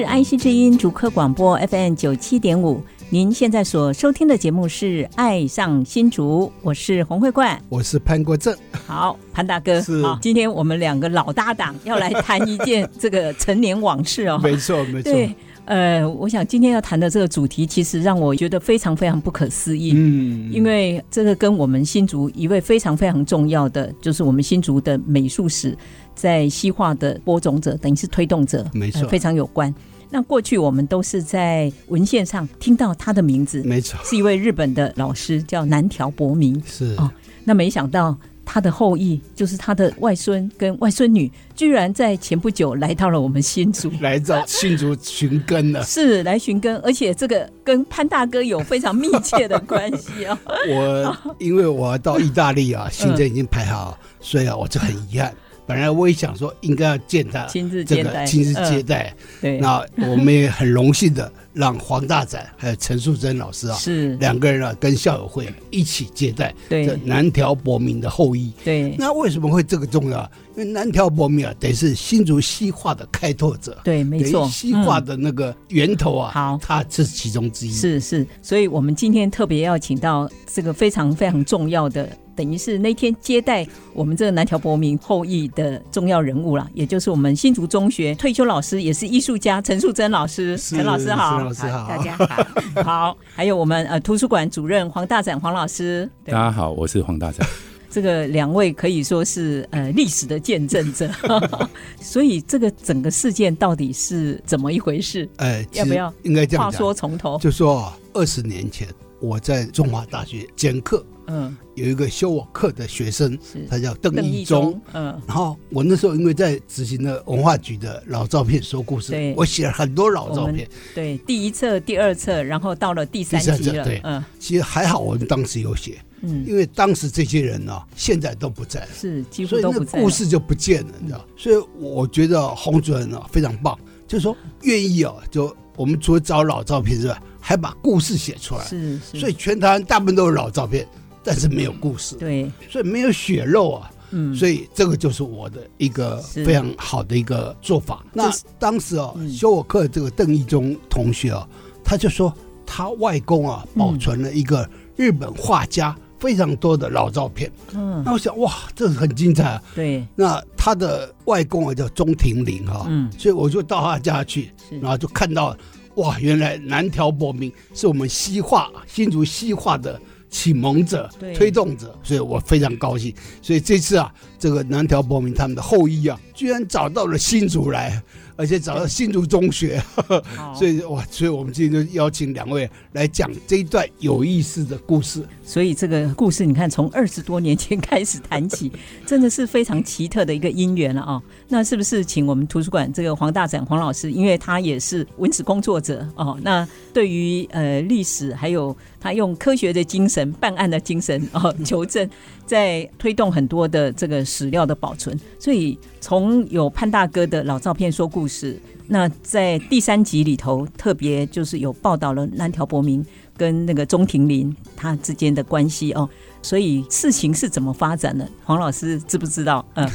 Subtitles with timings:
[0.00, 8.56] 是 IC 之音竹科广播 FM 九七点五，您现在所收听的节目是《爱上新竹》，我是洪慧冠，我是潘国正。
[8.86, 14.40] 好，潘大哥，好，今天我们两个老搭档要来谈一件这个陈年往事哦。
[14.42, 15.12] 没错，没错。
[15.12, 15.34] 对，
[15.66, 19.92] 呃，我想今天要谈的这个主题，其实让我觉得非常非常不可思议。
[19.94, 25.76] 嗯，因为这个跟我们新竹一位非常非常重要的，就是我们新竹的美术史。
[26.20, 29.74] 在西化的播种者，等于是推动者，没错，呃，非常有关。
[30.10, 36.62] 那过去我们都是在文献上听到他的名字，没错，是一位日本的老师，叫南条博明。
[36.66, 37.10] 是哦，
[37.44, 45.82] 那没想到他的后裔，就是他的外孙跟外孙女，居然在前不久来到了我们新竹， 来到新竹寻根了。
[45.86, 50.36] 是来寻根，而且这个跟潘大哥有非常密切的关系哦。
[50.68, 55.32] 我因为我到意大利啊，行程已经排好，嗯，所以啊，我就很遗憾。
[55.70, 59.14] 本来我也想说应该要见他，亲自接待，亲自接待。
[59.40, 68.52] 对，那我们也很荣幸的让黄大展还有陈树珍老师啊，是两个人啊跟校友会一起接待这南条博明的后裔。
[68.64, 70.28] 对，那为什么会这个重要？
[70.56, 73.78] 因为南条博明啊，等于是新竹西化的开拓者。
[73.84, 77.70] 对，没错，西化的那个源头啊，好，他是其中之一。
[77.70, 82.08] 是是，所以我们今天特别要请到这个非常非常重要的。
[82.40, 90.56] 等于是那天接待我们这个南条博明后裔的重要人物了，也就是我们新竹中学退休老师，也是艺术家陈树珍老师。
[90.56, 92.46] 陈老师好，陈老师好，大家好。
[92.82, 96.10] 好，还有我们呃图书馆主任黄大展黄老师。
[96.24, 97.46] 大家好，我是黄大展。
[97.90, 101.10] 这个两位可以说是呃历史的见证者，
[102.00, 105.28] 所以这个整个事件到底是怎么一回事？
[105.36, 107.36] 哎，要不要应该这样话说从头？
[107.38, 108.88] 就说二十年前
[109.20, 111.04] 我在中华大学兼课。
[111.30, 114.80] 嗯，有一个修我课的学生，他叫邓义忠。
[114.92, 120.68] 嗯，然后我那时候因为在执行了文化局的老照片说故事，我写了很多老照片。
[120.92, 123.84] 对，第一册、第二册，然后到了第三册了。
[123.84, 125.98] 对，嗯，其实还好，我们当时有写。
[126.22, 131.24] 嗯，因为当时这些人呢、啊，现在都不在了，是几乎都不在，故事就不见了，你知道。
[131.36, 138.64] 所以我觉得洪主任啊非常棒，就是说愿意啊，就我们除了找老照片之外，还把故事写出来。
[138.64, 140.86] 是，所以全台湾大部分都是老照片。
[141.22, 148.02] 但是没有故事，对，所以没有血肉啊，嗯，所以这个就是我的一个非常好的一个做法。
[148.12, 151.46] 那当时啊，修我课这个邓义中同学啊，
[151.84, 160.06] 他就说他外公啊保存了一个日本画家非常多的老照片，嗯，那我想哇，这很精彩啊，对。
[160.16, 164.50] 那他的外公啊叫钟庭林哈，嗯，所以我就到他家去，
[164.80, 165.54] 然后就看到
[165.96, 170.00] 哇，原来南条博明是我们西画新竹西画的。
[170.30, 173.12] 启蒙者、推动者，所以我非常高兴。
[173.42, 178.02] 所以这次啊，这个南条博明他们的后裔啊，居然找到了新竹来。
[178.36, 179.78] 而且找到新竹中学，
[180.56, 185.22] 所以哇，所以我们今天就邀请两位来讲这一段有意思的故事。
[185.44, 188.72] 所以这个故事，你看从二十多年前开始谈起，
[189.04, 191.22] 真的是非常奇特的一个因缘了啊！
[191.50, 202.08] 那是不是请我们图书馆这个黄大展黄老师，因为他也是文史工作者哦，那对于呃历史，还有他用科学的精神、办案的精神哦，求证，
[202.46, 205.78] 在推动很多的这个史料的保存，所以。
[206.02, 213.04] 从有潘大哥的老照片说故事，那在第三集里头特别就是有报道了南条博明
[213.40, 216.06] 跟那个钟庭林他之间的关系哦，
[216.42, 218.28] 所以事情是怎么发展的？
[218.44, 219.64] 黄老师知不知道？
[219.76, 219.88] 嗯，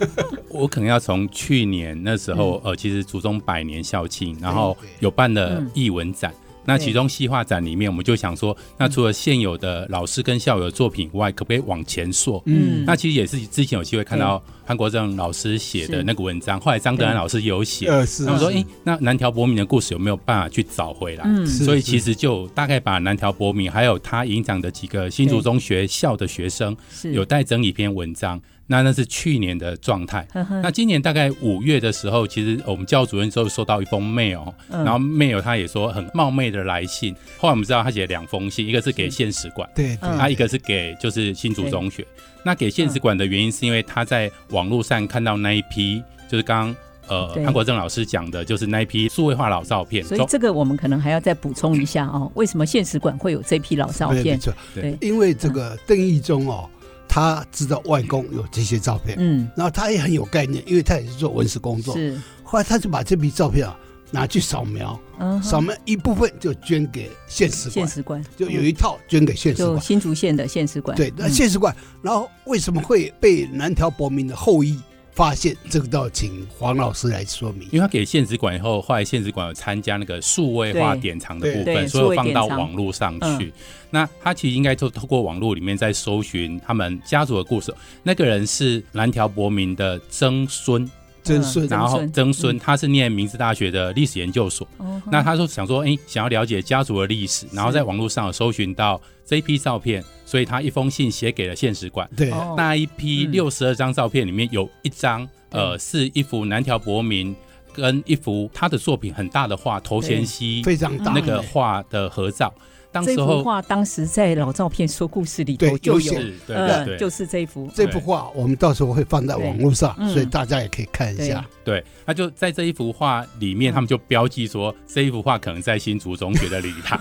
[0.50, 6.30] 我可能要从去年那时候，呃，其实祖宗百年校庆，然后有办了艺文展。
[6.64, 12.42] 那其中西画展里面，我们就想说，那除了现有的老师跟校友的作品以外，可不可以往前溯？
[12.46, 18.24] 嗯，那其实也是之前有机会看到潘国正老师写的那个文章，后来张德安老师也有写，呃，是。
[18.24, 21.24] 他们说，哎、欸，那南条博明的故事有没有办法去找回来？
[21.26, 26.76] 嗯，所以其实就大概把南条博明还有他影响的几个新竹中学校的学生，
[27.12, 28.40] 有带整理一篇文章。
[28.70, 30.24] 那那是去年的状态。
[30.62, 37.12] 那今年大概五月的时候，其实我们教主任就收到一封 mail，然后 mail 他也说很冒昧的来信。
[37.36, 42.06] 后来我们知道他写了两封信，一个是给县史馆，对，他一个是给就是新竹中学。
[42.44, 46.00] 那给县史馆的原因是因为他在网络上看到那一批，
[46.30, 46.76] 就是刚刚。
[47.08, 52.30] 呃，潘国正老师讲的就是那一批数位化老照片，所以这个我们可能还要再补充一下哦。
[52.36, 54.38] 为什么现实馆会有这批老照片？
[54.72, 56.70] 对，对，因为这个邓义中哦，
[57.10, 62.16] 他知道外公有这些照片，嗯，然后他也很有概念，因为他也是做文史工作，是。
[62.44, 63.76] 后来他就把这批照片啊
[64.12, 70.96] 拿去扫描，嗯，扫描一部分就捐给县史馆，县史馆就有一套捐给县史馆，新竹县的县史馆。
[70.96, 74.78] 对，那县史馆，然后为什么会被南条博明的后裔
[75.12, 77.62] 发现这个，都要请黄老师来说明。
[77.70, 83.46] 因为他给县史馆以后，后来县史馆有参加那个数位化典藏的部分，所以放到网络上去。
[83.46, 83.52] 嗯、
[83.90, 87.74] 那他其实应该就透过网络里面在搜寻他们家族的故事。
[88.02, 90.90] 那个人是蓝条伯明的曾孙。
[91.22, 94.66] 曾孙，然后曾孙，他是念明治大学的历史研究所。
[95.10, 102.08] 那他说想说，哎，想要了解家族的历史，然后在网络上有搜寻到这一批照片，所以他一封信写给了现实馆。
[102.16, 107.34] 对，那一批六十二张照片里面有一张，呃，是一幅南条博明
[107.72, 111.12] 跟一幅他的作品很大的画头衔溪非常大。
[111.12, 112.52] 那个画的合照。
[112.92, 116.12] 当时这幅画当时在老照片说故事里头就有，
[116.48, 121.44] 呃，就是这幅这幅画，我们到时候会放在网络上，所以大家也可以看一下。
[121.64, 126.98] 对，那就在这一幅画里面，他们就标记说这一幅画可能在新竹中学的礼堂，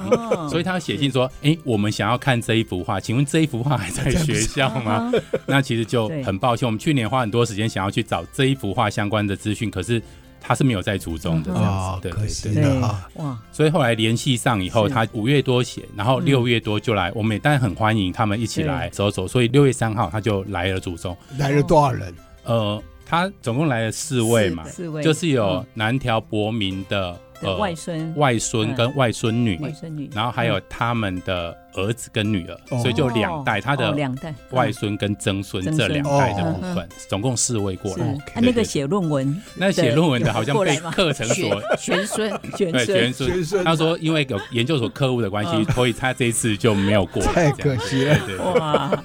[0.49, 5.11] 所以他写信说，哎，我们想要看这一幅画，请问这一幅画还在学校吗？
[5.47, 10.01] 那其实就很抱歉，我们去年花很多时间想要去找这一幅画相关的资讯，可是。
[10.41, 12.79] 他是没有在竹中的这样子，对对对，对
[13.15, 13.37] 哇！
[13.51, 19.27] 所以后来联系上以后，他五月多写，然后六月多就来，我们也当然很欢迎他们一起来走走。
[19.27, 22.13] 所以六月三号他就来了竹中，来了多少人？
[22.45, 31.55] 呃，他总共来了四位嘛，四位，就是有南条博明的呃外孙、外孙跟外孙女，外孙女，然后还有他们的。
[31.73, 34.33] 儿子跟女儿，所以就两代，他的两代。
[34.49, 38.17] 外孙跟曾孙这两代的部分，总共四位过来。
[38.25, 43.63] 他那个写论文，那写论文的好像被课程所 玄孙，玄孙。
[43.63, 47.21] 他说因为有研究所课务的关系，所以他这一次就没有过。
[47.21, 48.17] 太可惜了，
[48.55, 49.03] 哇！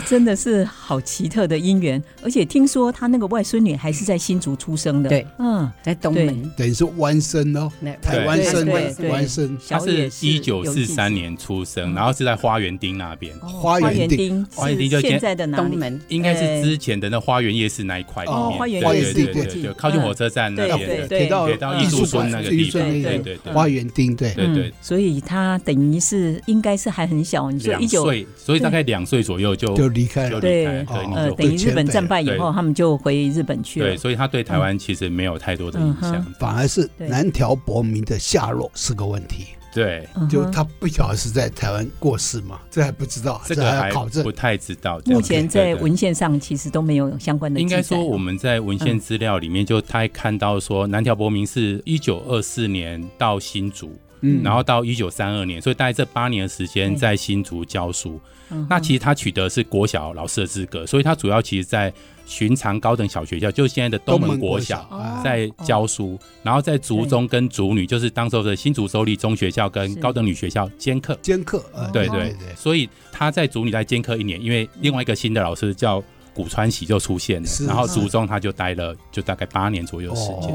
[0.00, 7.70] 真的是好奇特的姻缘，而且听说他那个外孙女还是在新竹出生的，对，嗯，在东门，等于是湾生哦，
[8.02, 8.66] 台湾生，
[9.08, 9.56] 湾生。
[9.68, 12.16] 他是一九四三年出生，然后。
[12.16, 24.72] 是在花园町那边，花园町，花园町就现在的东门，应该是之前的那花园夜市那一块里面，花园夜市对对对，靠近火车站那边，铁道铁道艺术村那个地方，对对对，花园町，对对对。
[24.80, 30.66] 所以他等于是应该是还很小，你说一九岁，所以大概两岁左右就就离开了，对，
[31.14, 33.86] 呃，等于日本战败以后，他们就回日本去了。
[33.86, 39.46] 对，所以他对台湾其实没有太多的影响，反而是南条博明的下落是个问题。
[39.72, 44.98] 对，就他不晓得是在台湾过世嘛，这还不知道，这个还考证，不太知道。
[45.04, 47.60] 目前在文献上其实都没有相关的。
[47.60, 53.94] 应该说我们在文献资料里面就他还看到说，南条博明是一九二四年到新竹，
[54.26, 58.20] 嗯，然后到一九三二年，所以大概这八年的时间在新竹教书。
[58.68, 61.92] 那其实他取得是国小老师的资格，所以他主要其实在。
[62.28, 64.84] 寻常高等小学校，就是现在的东门国小，
[65.22, 71.16] 在教书，然后在竹中跟竹女，就是当时的新竹州立中学校跟高等女学校兼课。
[71.22, 72.52] 兼课，对对对。
[72.56, 76.02] 所以他在竹女在兼课一年，因为另外一个新的老师叫
[76.34, 80.52] 古川喜就出现了，然后竹中他就待了就大概八年左右时间。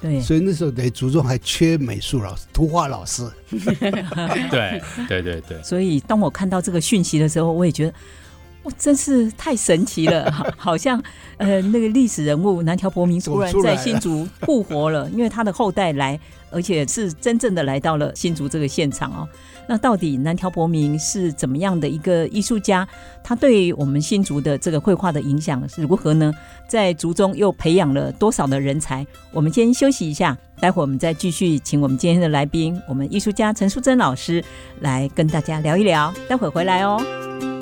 [0.00, 3.28] 对，所以那时候在竹中还缺美术老师、图画老师。
[3.50, 5.62] 对对对对。
[5.62, 7.94] 所以当我看到这个讯息的时候，我也觉得。
[8.76, 11.02] 真是太神奇了， 好像
[11.38, 19.26] 呃那个历史人物南条博明突然在新竹复活了， 因为他的后代来，而且是真正的来到了新竹这个现场哦。
[19.68, 22.88] 那到底南条博明是怎么样的一个艺术家？
[23.22, 26.32] 他对我们新竹的这个绘画的影响是如何呢？
[26.66, 29.06] 在竹中又培养了多少的人才？
[29.30, 34.42] 我们先休息一下，待会儿我们再继续请我们今天的来宾，我们艺术家陈淑贞老师
[34.80, 36.12] 来跟大家聊一聊。
[36.26, 37.57] 待会儿回来哦。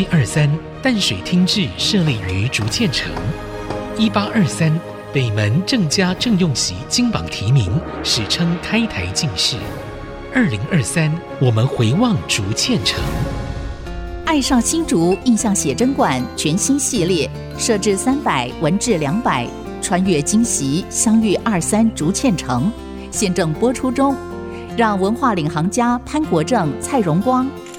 [0.00, 0.48] 七二三
[0.82, 3.12] 淡水厅治设立于竹堑城，
[3.98, 4.72] 一八二三
[5.12, 7.70] 北门郑家郑用锡金榜题名，
[8.02, 9.58] 史称开台进士。
[10.34, 12.98] 二零二三，我们回望竹堑城。
[14.24, 17.28] 爱上新竹印象写真馆全新系列，
[17.58, 19.46] 设置三百，文治两百，
[19.82, 22.72] 穿越惊喜，相遇二三竹堑城，
[23.10, 24.16] 现正播出中。
[24.78, 27.46] 让文化领航家潘国正、蔡荣光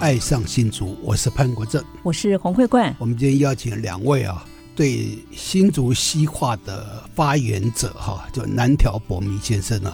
[0.00, 2.94] 爱上新竹》，我是潘国正，我是洪慧冠。
[3.00, 4.44] 我们今天邀请两位啊，
[4.76, 9.92] 对新竹西化的发源者哈，就南条博明先生呢，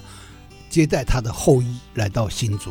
[0.69, 2.71] 接待他的后裔来到新竹，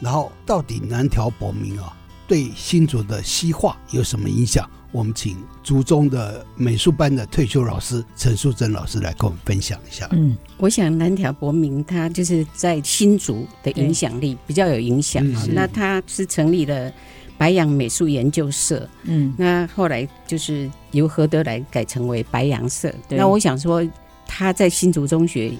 [0.00, 1.94] 然后到底南条博明啊，
[2.30, 4.64] 对新竹的西化有什么影响？
[4.92, 10.08] 我们请竹中的美术班的退休老师陈淑贞老师来跟我们分享一下。
[10.12, 15.26] 嗯，我想南条博明他就是在新竹的影响力比较有影响。
[15.52, 16.92] 那他是成立了
[17.36, 22.94] 白杨美术研究社，嗯，那后来就是由何德来改成为白杨社。
[23.08, 23.84] 那我想说
[24.24, 25.52] 他在新竹中学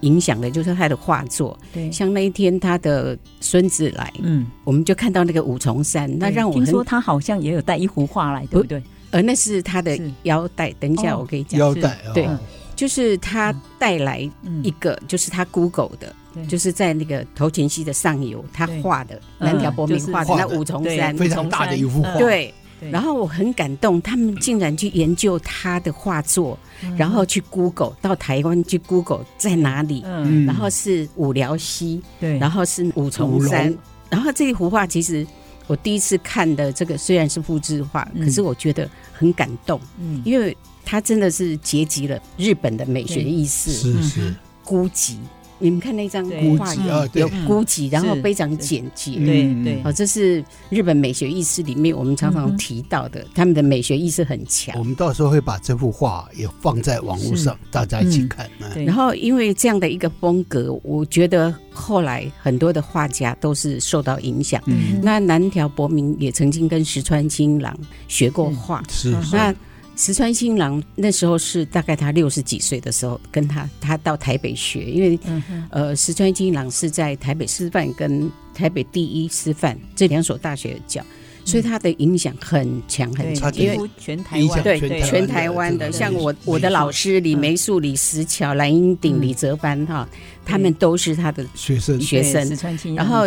[0.00, 1.58] 影响的就是他的画作。
[1.72, 8.82] 对，像那一天他的孙子来，嗯，我们就看到那个五重山，那让我听说他好像也有带一幅画来，对不对？
[9.12, 11.58] 而那是他的腰带，等一下我可以讲。
[11.60, 12.28] 腰带，对，
[12.74, 14.18] 就是他带来
[14.62, 16.14] 一个，就是他 Google 的，
[16.46, 22.18] 就是在那个头前溪的上游，他画的南条伯明画的那五重山，非常大的一幅画。
[22.18, 22.52] 对，
[22.90, 26.58] 然后我很感动，他们竟然去研究他的画作，
[26.96, 30.02] 然后去 Google 到台湾去 Google 在哪里，
[30.46, 33.76] 然后是五寮溪，对，然后是五重山，
[34.10, 35.26] 然后这一幅画其实。
[35.68, 45.16] 我第一次看的这个虽然是复制画，可是我觉得很感动，嗯，因为它真的是结集了日本的美学意识，是是，孤寂。
[45.58, 46.24] 你们看那张
[46.58, 46.74] 画，
[47.14, 49.80] 有孤寂，然后非常简洁，对对。
[49.84, 54.78] 哦，这是日本美学意识里面我们常常提到的，他们的美学意识很强。
[54.78, 58.48] 我们到时候会把这幅画也放在网络上，大家一起看。
[58.84, 64.62] 然后，因为这样的一个风格，我觉得后来很多的画家都是受到影响。
[65.02, 67.76] 那南条博明也曾经跟石川清郎
[68.08, 69.16] 学过画，是。
[69.32, 69.54] 那。
[69.96, 81.02] 石川新郎那时候是大概他六十几岁的时候，跟他他到台北学，因为、嗯、呃石川新郎是在台北师范跟台北第一师范这两所大学教，
[81.46, 84.62] 所以他的影响很强很强，因为全台湾。
[84.62, 90.06] 对对全台湾的，像我我的老师李梅树、李石桥、蓝英鼎、李泽藩哈，
[90.44, 91.98] 他们都是他的学生。
[91.98, 92.94] 学生。
[92.94, 93.24] 然后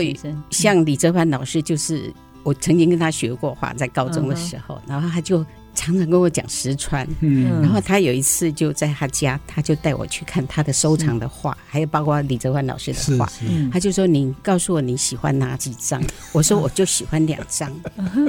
[0.52, 5.44] 像李泽藩老师，就是我曾经跟他学过画，在高中的时候，然后他就。
[5.80, 13.32] 常常跟我讲石川，嗯，然后他有一次就在他家，他就带我去看他的收藏的画，还有包括李泽藩老师的画，
[13.72, 17.72] 他就说：“你告诉我你喜欢哪几张？” 我说：“我就喜欢两张。”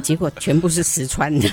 [0.00, 1.49] 结果全部是石川的，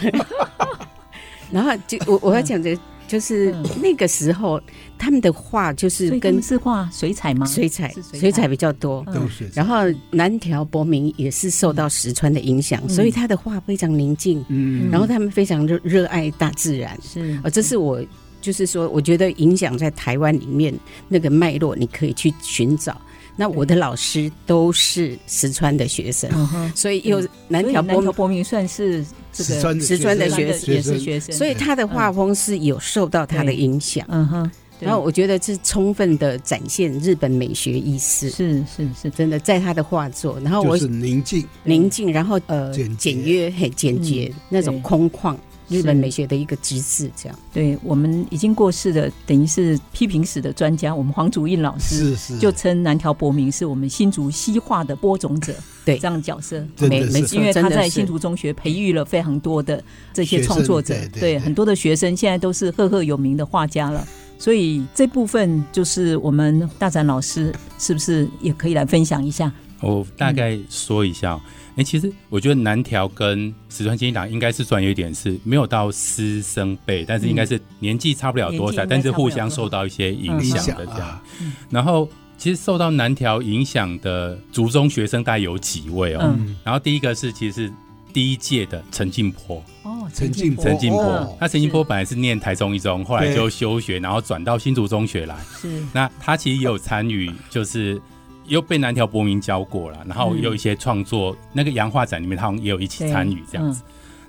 [1.49, 2.81] 然后就我我要讲这个。
[3.07, 4.61] 就是那个时候，
[4.97, 7.45] 他们的画就是跟是画水彩吗？
[7.45, 9.05] 水彩，水彩比较多。
[9.53, 9.75] 然后
[10.11, 14.43] 南条博明也是受到石川的影响，所以他的画非常宁静。
[14.49, 16.99] 嗯，然后他们非常热热爱大自然。
[17.01, 18.03] 是，呃，这是我
[18.41, 20.73] 就是说，我觉得影响在台湾里面
[21.07, 22.99] 那个脉络，你可以去寻找。
[23.39, 26.29] 那我的老师都是石川的学生，
[26.75, 34.03] 所以有南条博明算是这个石川的学生，也是学生，所以他的画风是有受到他的影响。
[34.09, 39.09] 嗯哼，然后我觉得是充分的展现日本美学意识，是是是。
[39.11, 40.39] 真的在他的画作。
[40.43, 41.45] 然后我是宁静。
[41.63, 45.37] 宁静，然后呃简约很简洁那种空旷。
[45.69, 47.39] 日本美学的一个极致，这样。
[47.53, 55.53] 对我们已经过世的，等于是批评史的专家，我们黄祖印老师是是，就称南条博明是我们新竹西画的播种者，
[55.85, 55.97] 对。
[55.97, 59.83] 这样的角色，没没，因为他在新竹中学培育了非常多的
[60.13, 64.07] 这些创作者，对，对，对很多的学生现在都是赫赫有名的画家了，
[64.37, 69.51] 所以这部分就是我们大展老师是不是也可以来分享一下？
[69.81, 71.33] 我大概说一下。
[71.33, 71.41] 嗯
[71.77, 81.21] 哎、欸，其实我觉得南条跟石川清郎应该是算有一点，是没有到师生辈，但是应该是年纪差不了多少，但是互相受到一些影响的这样。
[81.39, 86.21] 嗯、然后，其实受到南条影响的族中学生大概有几位哦。
[86.23, 87.73] 嗯、然后第一个是其实是
[88.11, 91.37] 第一届的陈进波哦，陈进波，陈进波。
[91.39, 95.37] 那陈进波本来是念台中一中，后来就休学，然后转到新竹中学来。
[95.55, 95.83] 是。
[95.93, 98.01] 那他其实也有参与，就是。
[98.47, 103.83] 又被南条博明教过了，然后也有一些创作，嗯、那个洋画展里面，他们也有一起参与这样子。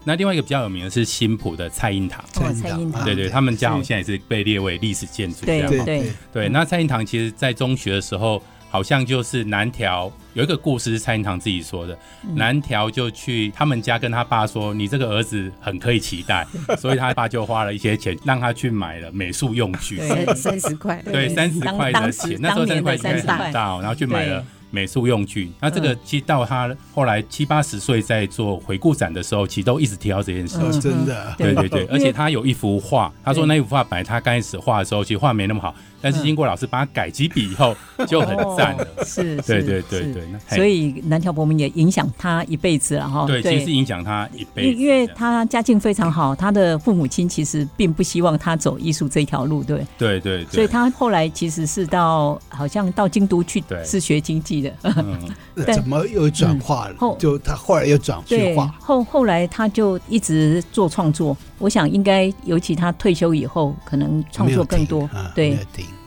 [0.05, 5.69] 那另外一个比较有名的是新浦的蔡印堂，蔡印堂，对对，他们家好像现在也是被列为历史建筑这样。
[5.69, 6.13] 对对。
[6.33, 11.99] 对，那蔡印堂其实在中学的时候，好像就是南条有一个故事是蔡英堂自己说的，
[12.35, 16.47] 南条就去他们家跟他爸说：“你这个儿子很可以期待。”
[16.79, 19.99] 所以他爸就花了一些钱让他去买了美术用具，
[20.35, 24.45] 三十块，对，三十块的钱，那时候三十块钱很大，然后去买了。
[24.71, 30.59] 美术用具，那这个其实到他后来七八十岁在做回顾展的时候，其实都一直提到这件事。
[30.71, 30.79] 情。
[30.79, 35.75] 真的，对对对，而且他有一幅画，他说那一幅画本来他刚开始画的时候，其实画没那么好。
[36.01, 37.75] 但是经过老师帮他改几笔以后，
[38.07, 38.87] 就很赞了。
[39.05, 40.25] 是，对对对对。
[40.49, 43.27] 所以南条博明也影响他一辈子了哈。
[43.27, 44.81] 对，其实是影响他一辈子。
[44.81, 49.87] 因为他家境非常好，他的父母亲其实并不希望他走艺术这条路，对。
[49.97, 50.45] 对对。
[50.47, 54.73] 所以他后来其实是到好像到京都去，是学经济的。
[55.67, 55.75] 但。
[55.79, 56.95] 怎么又转化了？
[56.99, 58.75] 后就他后来又转学化。
[58.79, 61.37] 后后来他就一直做创作。
[61.59, 65.09] 我想应该，尤其他退休以后，可能创作更多。
[65.35, 65.59] 对。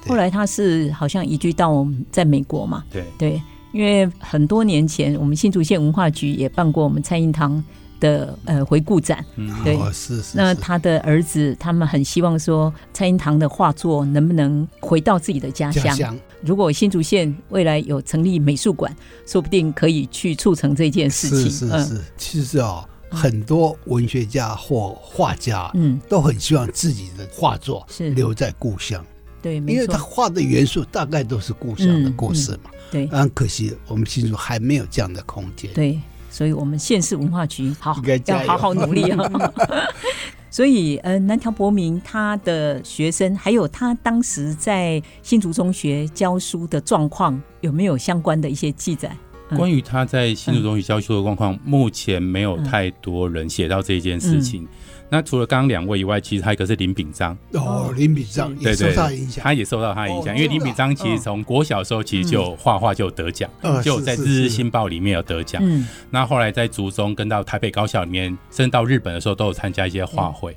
[0.08, 3.06] 后来他是好像移居到在美国嘛，对。
[3.18, 3.42] 对，
[3.72, 7.64] 因为很多年前我们新竹县文化局也办过我们蔡英堂
[8.00, 10.36] 的呃回顾展，嗯，对，哦、是是。
[10.36, 15.84] 那他的儿子他们很希望说蔡英堂的画作能不能回到自己的家乡？
[15.84, 16.18] 家乡。
[16.44, 18.92] 如果新竹县未来有成立美术馆，
[19.28, 21.40] 说不定可以去促成这件事情。
[21.44, 28.10] 是是是，嗯、其实啊、哦，很多文学家或画家，嗯，都很希望自己的画作是。
[28.10, 29.06] 留在故乡。
[29.42, 32.70] 对，因为他画的元素大概都是故乡的故事嘛。
[32.74, 35.72] 嗯嗯、对，很可惜我们新竹还没有这样的空间。
[35.74, 37.96] 对，所以我们县市文化局好
[38.26, 39.18] 要好好努力啊。
[40.52, 49.16] 所以，呃，南条博明他的学生，还有他当时在新竹中学教书的状况，有没有相关的一些记载？
[49.50, 54.64] 嗯、关于他在新竹中学教书的状况，嗯、目前没有太多人写到这件事情。
[54.64, 54.68] 嗯嗯
[55.14, 57.38] 那除了刚刚两位以外，其实还有一个是林炳章。
[57.52, 63.50] 哦，林炳章也受他影响，他也受到他的影响，因为林炳章其实从国小的时候其实就画画就得奖，
[63.84, 65.62] 就在《日日新报》里面有得奖。
[66.10, 70.56] 那后来在竹中跟到台北高校里面，甚至到日本的时候都有参加一些画会。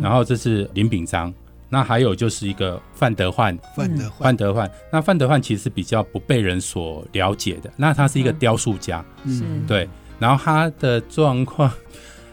[0.00, 1.32] 然后这是林炳章，
[1.68, 9.88] 那还有就是一个范德焕，范德范德焕，那范德焕其实是比较不被人所了解的，那他是一个雕塑家，嗯，对，
[10.18, 11.70] 然后他的状况。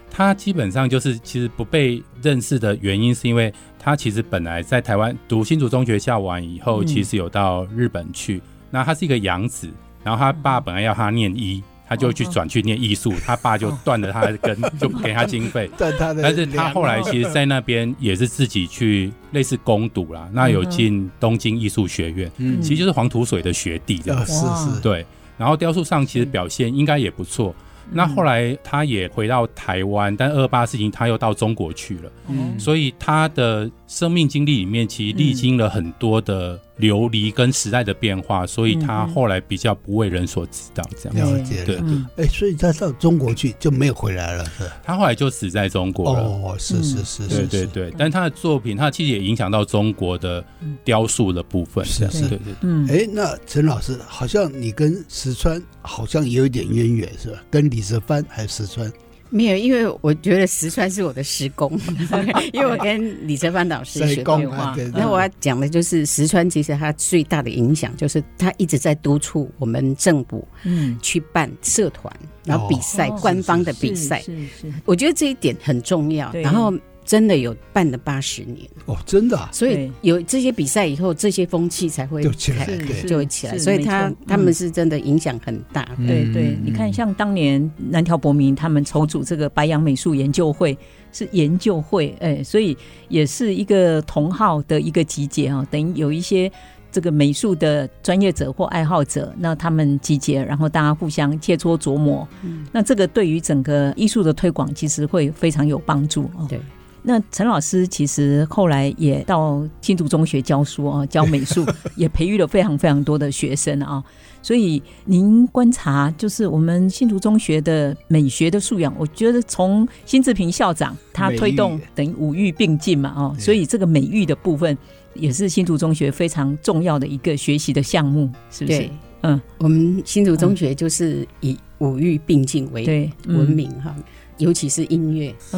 [0.10, 8.38] 他基本上就是其实不被认识的原因，是因为他其实本来在台湾读新竹中学校完以后，其实有到日本去。
[8.38, 8.42] 嗯、
[8.72, 9.70] 那他是一个养子，
[10.04, 15.70] 然后他爸本来要他念医，他就去转去念艺术，他爸就断了他的根， 就不给他经费。
[15.78, 24.26] 但是他后来其实，在那边也是自己去类似攻读啦，那有进东京艺术学院，嗯，其实就是黄土水的学弟这样。
[24.26, 25.06] 是是，对。
[25.38, 27.56] 然后雕塑上其实表现应该也不错。
[27.92, 41.32] 那后来他也回到台湾，但二八事情他又到中国去了，嗯，所以他的生命经历里面其实历经了很多的流离跟时代的变化，所以他后来比较不为人所知道，这样。
[41.32, 41.78] 了解对，
[42.16, 50.44] 哎，所以他到中国去就没有回来了，是他后来就死在中国了，哦，是是是，对对对，但他的作品，他其实也影响到中国的
[50.84, 57.40] 雕塑的部分，是是，对对，嗯，哎，那陈老师好像你跟石川好像也有一点渊源，是吧？
[57.52, 58.92] 跟李泽藩还是石川？
[59.30, 61.72] 没有，因为我觉得石川是我的师公，
[62.54, 64.76] 因为我跟李泽藩老师学绘画。
[64.94, 72.14] 那我要讲的就是石川，其实他最大的影响就是他一直在督促我们政府，嗯，去办社团，
[72.46, 74.22] 然后比赛，官方的比赛。
[74.22, 76.32] 是是，我觉得这一点很重要。
[76.34, 76.74] 然后。
[77.10, 82.68] 真的有办了八十年哦，真的，啊，所以有这些比赛以后，这些风气才会起来，
[83.08, 83.58] 就会起来。
[83.58, 85.90] 所以他他们是真的影响很大。
[86.06, 90.78] 对对，你看，像当年南条博明他们筹组这个白杨美术研究会，
[91.12, 96.52] 是研究会，哎，所以也是一个同好的一个集结啊，等于有一些
[96.92, 106.46] 这个美术的专业者或爱好者，那他们集结，然后大家互相切磋琢磨，嗯那这个对于整个艺术的推广，其实会非常有帮助哦。
[106.48, 106.60] 对。
[107.02, 114.04] 那陈老师其实后来也到新竹中学教书啊，教美术， 也培育了非常非常多的学生啊。
[114.42, 124.78] 所以您观察，就是我们新竹中学的美学的素养，我觉得从辛志平校长他推动等于五育并进嘛，哦，所以这个美育的部分
[125.14, 128.90] 也是新竹中学非常重要的一个学习的项目，是不是？
[129.24, 133.94] 嗯，我们新竹中学就是以五育并进为闻名哈。
[134.40, 135.34] 尤其是音乐，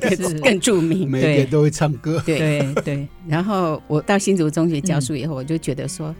[0.00, 2.22] 更更著名，每个都会唱歌。
[2.24, 3.06] 对对。
[3.28, 6.14] 然后我到新竹中学教书以后，我就觉得说，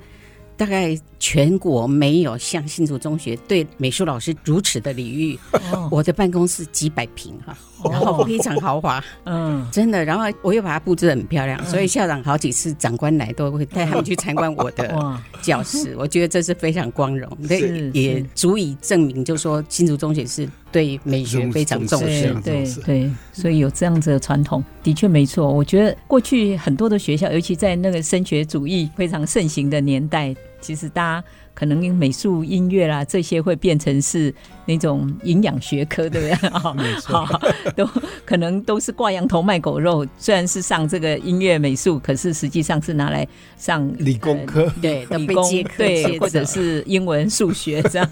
[0.57, 5.39] 大概全国没有像新竹中学对美术老师如此的礼遇。
[5.73, 7.57] 哦、我的办公室几百平哈，然
[7.89, 10.05] 后非常豪华，嗯，真的。
[10.05, 15.95] 然后我又把它布置得很漂亮，所以校长好几次长官来都会带他们去参观我的教室。
[15.99, 22.35] 我觉得这是非常光荣，对，也足以证明，就是说新竹中学是对美学非常重视。
[22.45, 25.51] 对对，所以有这样子的传统，的确没错。
[25.51, 30.35] 我觉得过去很多的学校，尤其在那个升学主义非常盛行的年代。
[30.63, 31.25] 其实大家
[31.61, 36.51] 可能美术、音乐啦这些会变成是那种营养学科，对不对？
[36.83, 37.29] 没错，
[37.77, 37.87] 都
[38.25, 40.07] 可能都是挂羊头卖狗肉。
[40.17, 48.11] 虽然是上这个音乐、美术，可是实际上是拿来上理工科，呃、 对，理工对，或者是英文、数学这样。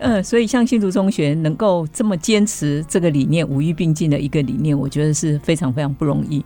[0.00, 6.44] 嗯，所以像新竹中学能够这么坚持这个理念，五育并进的一个理念，我觉得是非常非常不容易。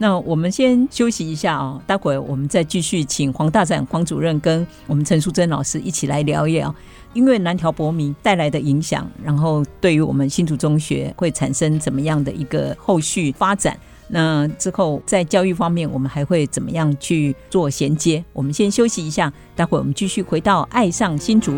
[0.00, 6.72] 那我们先休息一下啊、待会我们再继续请黄大展黄主任跟我们陈淑贞老师一起来聊一聊，
[7.14, 13.76] 因为南条博民带来的影响，然后对于我们新竹中学会产生怎么样的一个后续发展？
[14.10, 18.24] 那之后在教育方面，我们还会怎么样去做衔接？
[18.32, 21.52] 我们先休息一下，待会我们继续回到爱上新竹。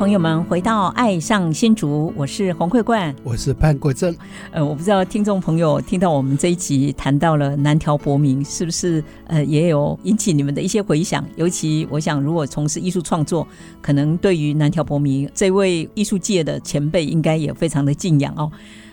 [0.00, 4.16] 朋友们回到《爱上新竹》，我是黄慧冠，我是潘国正。
[4.50, 11.22] 呃，我不知道听众朋友听到我们这一集谈到了南条博明，是不是呃也有引起你们的一些回想？
[11.36, 13.46] 尤其我想，如果从事艺术创作，
[13.82, 18.50] 可能对于南条博明这位艺术界的前辈，应该也非常的敬仰哦。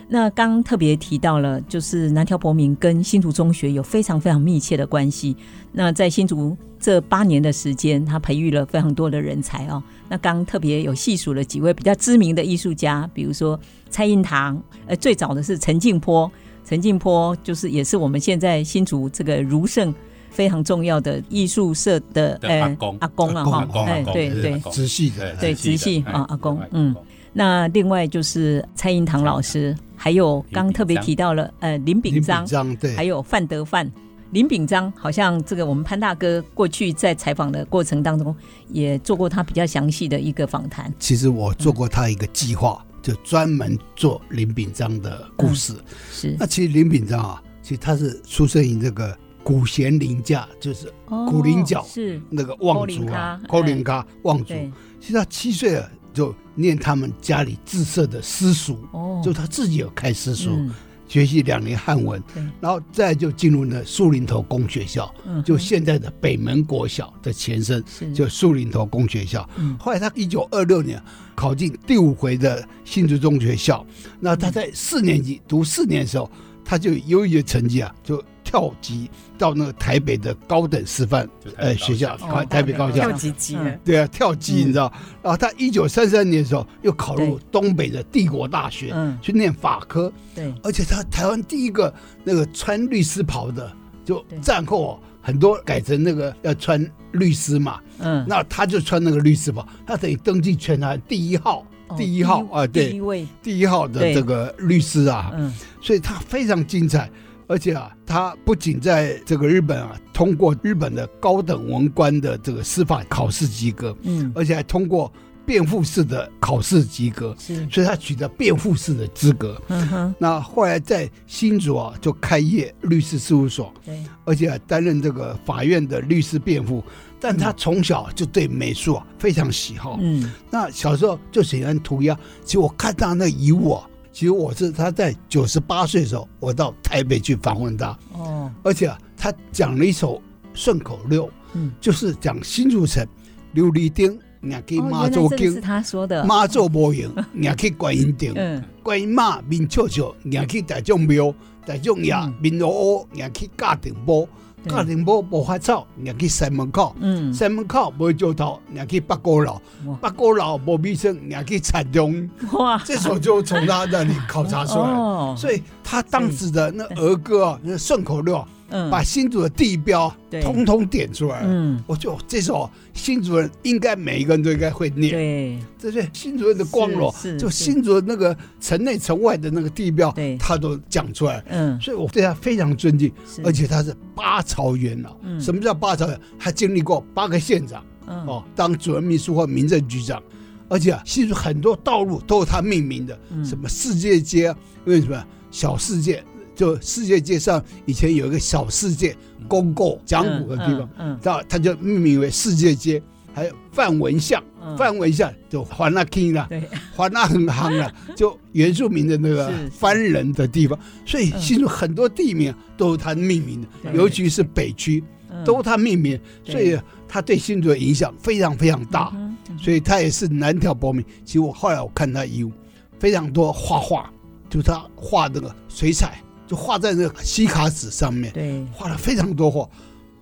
[0.10, 5.36] 那刚特别提到了，就是南条国民跟新竹中学有非常非常密切的关系。
[5.74, 9.84] 那在新竹这八年的时间，他培育了非常多的人才哦。
[10.08, 16.32] 那刚特别有细数了几位比较知名的艺术家，比如说蔡印堂，呃，最早的是陈进波，
[16.64, 19.94] 陈进波就是也是我们现在新竹这个儒圣
[20.30, 26.96] 非常重要的艺术社的呃阿公阿公啊哈，哎对对直系的对直系啊阿公嗯。
[27.38, 33.88] 那另外就是蔡英堂老师，还有刚特别提到了呃林秉璋，对，还有范德范。
[34.32, 38.36] 林炳章好像这个我们潘大哥过去在采访的过程当中
[38.70, 40.92] 也做过他比较详细的一个访谈。
[40.98, 45.74] 其实我做过他一个计划，嗯、就专门做林炳章的故事。
[45.74, 46.36] 嗯、是。
[46.40, 54.56] 那其实林炳章啊，其实他是出生于这个古贤林家，就是古林角，是那个望族啊，高林咖望族。
[55.00, 55.92] 其实他七岁了。
[56.18, 60.74] 就念他们家里自设的私塾，哦，就他自己有开私塾，嗯、
[61.08, 62.20] 学习两年汉文，
[62.60, 67.84] 然后再就进入了树林头公学校，嗯，就现在的北门国小的前身，
[68.16, 69.48] 就树林头公学校。
[69.58, 71.00] 嗯、后来他一九二六年
[71.36, 73.86] 考进第五回的新竹中学校，
[74.20, 76.28] 那他在四年级读四年的时候，
[76.66, 78.24] 他就优异的成绩啊，就。
[78.48, 82.16] 跳级到那个台北的高等师范呃学校，
[82.50, 83.02] 台北高校。
[83.02, 84.90] 跳级级，对啊，跳级你知道？
[85.22, 93.70] 然后他一九三三年的时候又考入东北的帝国大学，去念法科，对，而且他台湾第一个那个穿律师袍的，
[94.06, 101.66] 就战后很多改成那个要穿律师嘛，嗯，那他就穿那个律师袍，他等于登记全台第一号，
[101.98, 103.28] 第一号啊，对，第一位。
[103.44, 107.12] 第一号的这个律师啊，嗯，所以他非常精彩。
[107.48, 115.12] 而且啊，他不仅在这个日本啊通过日本的高等文官的这个司法考试及格，嗯，而且还通过
[115.46, 119.62] 辩护士的考试及格，是，所以他取得辩护士的资格。
[119.70, 126.84] 嗯哼，那后来在新竹啊就开业律师事务所，对，而且还担任这个法院的律师辩护。
[127.20, 132.14] 但他从小就对美术啊非常喜好，嗯，那小时候就喜欢涂鸦。
[132.44, 133.88] 其实我看到那遗物啊。
[134.18, 137.96] 其实我是他在九十八岁的时候，我到台北去访问他。
[138.14, 140.20] 哦，而且啊，他讲了一首
[140.56, 143.06] 顺口溜，嗯，就是讲新竹城
[143.54, 151.32] 琉璃钉，你还可以妈祖经，是他说的，妈祖无用，你还可以观音顶，嗯，观音妈面笑笑，你还可以大众庙，
[151.64, 154.28] 大众爷面乌乌，你还可以家庭煲。
[154.66, 159.62] 家庭无无花草，你去山门口；嗯，山门口无石头，你去北高楼；
[160.02, 162.30] 北高楼无米生，你去产中。
[162.54, 162.78] 哇！
[162.84, 171.42] 这首就从他那里考察出来，哦、所以他当时的那儿歌啊，那顺口溜，嗯，把新竹的地标通通点出来。
[171.46, 175.12] 嗯，我就这首新竹人应该每一个人都应该会念。
[175.12, 181.44] 对，这是新竹人的光荣，就新竹的那个城内城外的那个地标，对，他都讲出来。
[181.50, 183.12] 嗯，所以我对他非常尊敬，
[183.44, 185.18] 而且他是八朝元老。
[185.24, 186.20] 嗯，什么叫八朝元？
[186.38, 190.22] 他经历过八个县长，哦，当主任秘书或民政局长，
[190.68, 194.54] 而且啊，新竹很多道路都是他命名的，什么世界街，
[194.86, 195.24] 为什么？
[195.50, 196.22] 小世界，
[196.58, 199.16] 就世界街上以前有一个小世界，
[199.48, 203.02] 公购讲古的地方，嗯，他他就命名为世界街。
[203.34, 204.44] 还有范文巷，
[204.76, 206.50] 范文巷就华纳 king 了，
[206.96, 215.04] 华纳很夯了， 就原住民的那个番人的地方，所以新竹很多地名都是他命名的，尤其是北区
[215.46, 216.76] 都是他命名，所以
[217.08, 219.16] 他对新竹的影响非常非常大，
[219.62, 221.06] 所以他也是南条博明。
[221.24, 222.52] 其实我后来我看他衣服，
[222.98, 224.12] 非常多画画。
[224.50, 229.68] 就他画那个水彩，就画在那个西卡纸上面，对，画了非常多画。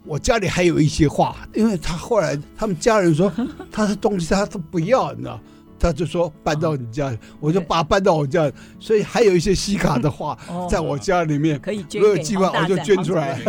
[0.03, 3.31] 我家里还有一些画，因为他后来他们家人说
[3.71, 5.39] 他的东西他都不要，你知道。
[5.79, 10.37] 他就说搬到你家，我就把他搬到我家，所以还有一些西卡的画
[10.69, 11.59] 在我家里面。
[11.59, 13.39] 可以捐，如果有计划我就捐出来。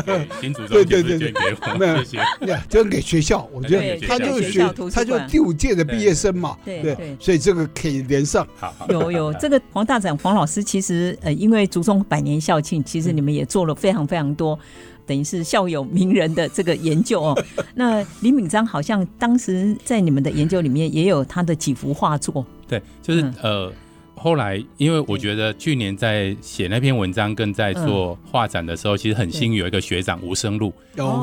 [0.68, 1.32] 对对对对，
[1.78, 3.48] 没有，捐给学校。
[3.52, 6.56] 我觉得他就是学，他就第五届的毕业生嘛。
[6.64, 8.46] 对，所以这个可以连上。
[8.88, 14.58] 有有，这个黄大展黄老师其实呃，因为竹中百年校庆，其实你们也做了非常非常多。
[15.06, 23.72] 等于是校友名人的这个研究哦， 那李敏章好像当时在你们的研究里面也有他的几幅画作，对，就是、嗯、呃。
[24.18, 30.72] 后来，因为我觉得去年在写那篇文章跟在做画展的时候，其实很幸运有一个学长吴生路，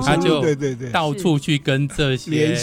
[0.06, 0.44] 他就
[0.92, 2.56] 到处去跟这些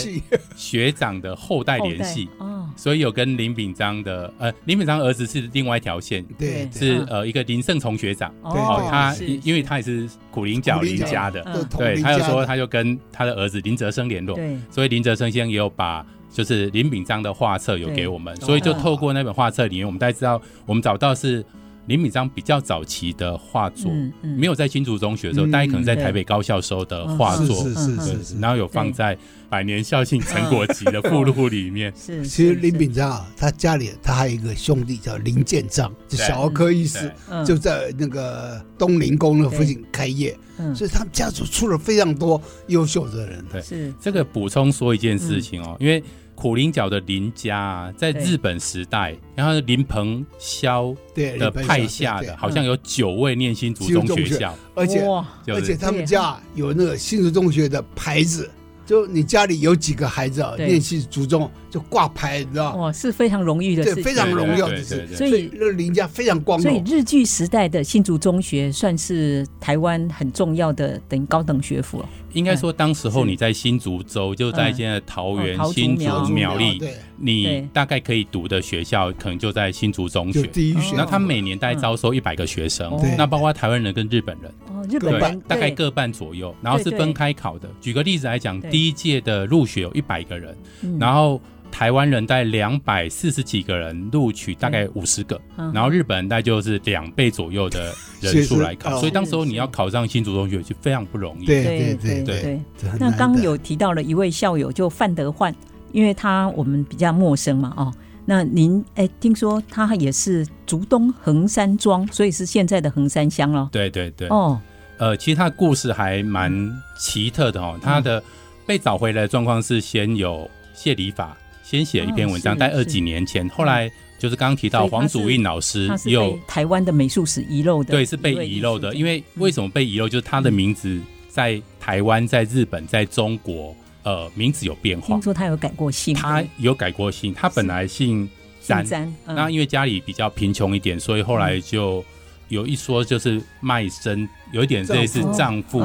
[0.55, 2.29] 学长的后代联系，
[2.75, 9.13] 所以有跟林炳章的呃林炳章儿子是另外一条线，对，是呃一个林胜从学长，哦，他
[9.43, 11.43] 因为他也是苦林角林家的，
[11.77, 14.39] 对，他就说他就跟他的儿子林哲生联络，
[14.71, 16.05] 所以林哲生先生也有把。
[16.31, 21.45] 就是林炳章的画册有给我们，所以就透过那本画册里面，我们大家知道，我们找到是
[21.87, 23.91] 林炳章比较早期的画作，
[24.37, 29.17] 没有在新竹中学的时候，大家可能在台北高校时候的画作，是是是，然后有放在
[29.49, 31.91] 百年校庆成果集的附录里面。
[31.97, 37.11] 是，其实林炳章啊，他家里他还有一个兄弟叫林建章，就小儿科医师，
[37.45, 40.37] 就在那个东林宫那附近开业，
[40.75, 43.43] 所以他们家族出了非常多优秀的人。
[43.51, 43.91] 对，是。
[43.99, 46.01] 这个补充说一件事情哦，因为。
[46.41, 55.05] 苦苓角的林家啊，在日本时代，然后林鹏霄的派下的，好像有九位念新竹中学校，而且
[55.45, 58.49] 而且他们家有那个新竹中学的牌子。
[58.83, 60.53] 就你家里有几个孩子啊？
[60.57, 65.07] 念新竹中就挂牌，你知道哇，是非常荣誉的事情，非常荣耀的事。
[65.15, 66.63] 所以那林家非常光荣。
[66.63, 72.09] 所以日据时代的新竹中学算是台湾很重要的等于高等学府了。
[72.33, 76.51] 应该说，当时候你在新竹州，就在现在桃园、新竹、苗。
[76.55, 76.81] 栗，
[77.17, 80.43] 你大概可以读的学校，可能就在新竹中学。
[80.43, 80.95] 第一学。
[80.95, 84.51] 那他每年大概招收一百个学生，那包括台湾人跟日本人。
[84.89, 85.41] 日本人。
[85.47, 87.69] 大概各半左右，然后是分开考的。
[87.79, 90.55] 举个例子来讲，第一届的入学有一百个人，
[90.99, 91.41] 然后
[91.71, 95.39] 台湾人带两百四十几个人录取，大概五十个，
[95.73, 101.45] 然后日本人带就是两倍左右的人数来考，所以当时候你要考上新竹中学就非常不容易。
[101.45, 102.61] 对对对对。
[102.99, 105.55] 那刚刚有提到了一位校友，就范德焕，
[105.91, 107.93] 因为他我们比较陌生嘛，哦。
[108.25, 113.67] 那您哎，听说他也是竹东横山庄，所以是现在的横山乡了。
[113.71, 114.27] 对对对。
[114.27, 114.59] 哦。
[114.97, 117.79] 呃，其实他的故事还蛮奇特的哦。
[117.81, 118.21] 他的
[118.67, 121.35] 被找回来的状况是，先有谢礼法
[121.71, 128.93] 先写了一篇文章，在二几年前，后来就是刚刚提到黄祖印老师有台湾的美术史遗漏的，对，是被遗漏的。
[128.93, 130.09] 因为为什么被遗漏？
[130.09, 135.07] 就是他的名字在台湾、在日本、在中国，呃，名字有变化。
[135.07, 138.29] 听说他有改过姓，他有改过姓，他本来姓
[138.61, 138.85] 詹，
[139.25, 142.03] 那因为家里比较贫穷一点，所以后来就。
[142.49, 145.79] 有一说就是卖身，有一点类似丈夫，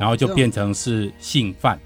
[0.00, 1.78] 然后就变成是姓范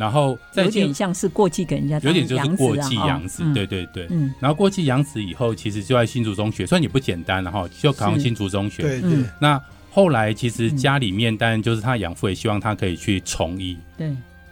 [0.00, 9.60] 然后再有点像是过继给人家，有点就是过继养子，对对对，嗯，然后过继养子以后，其实就在新竹中学，虽然也不简单，然后就考上新竹中学，对对，那
[9.90, 14.10] 后来其实家里面当然就是他养父也希望他可以去从医，对。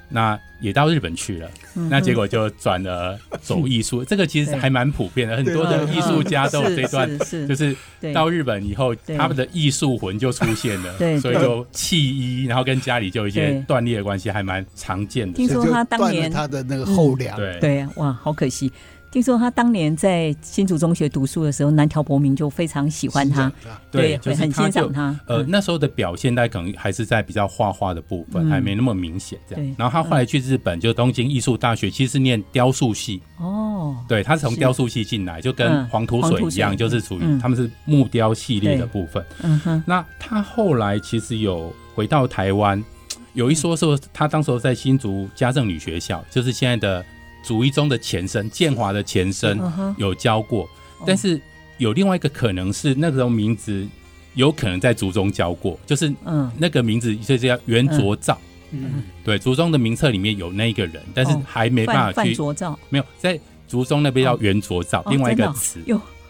[0.09, 1.51] 那也到日本去了，
[1.91, 7.09] 那结果就转了走艺术，这个其实还蛮普遍的，很多的艺术家都有这段，
[7.47, 7.77] 就是
[8.13, 15.37] 到日本以后，他们的艺术魂就出现了，所以就弃医，然后跟家里就有一些断裂的关系，还蛮常见的。
[15.37, 18.73] 听说他当年他的那个后梁，对对，哇，好可惜。
[19.11, 23.51] 听说他当年在新竹中学读书的时候，南条博明就非常喜欢他，
[23.91, 25.19] 对，会很欣赏他。
[25.27, 29.75] 呃，那时候的表现，大概可能还是在比较画画的部分，还没那么明显这样。
[29.79, 33.23] 然后他后来去日本，就东京艺术大学，其实是念雕塑系。
[33.39, 39.25] 哦，对，他是从雕塑系进来，就跟黄土水一样，就是属于他们是木雕系列的部分。
[39.43, 39.83] 嗯哼。
[39.87, 42.85] 那他后来其实有回到台湾，
[43.33, 47.03] 有一说说他当时在新竹家政女学校，就是现在的。
[47.43, 49.61] 竹一中的前身，建华的前身
[49.97, 50.69] 有教过，
[51.07, 51.41] 但是
[51.79, 53.87] 有另外一个可能是那个时候名字
[54.35, 58.39] 有可能在族中教过，就是嗯，那个名字就是叫袁卓照，
[58.71, 65.81] 嗯，对，族中的名册里面有那个人，但是还没办法去卓照，没有在族中那边叫袁卓照，另外一个词，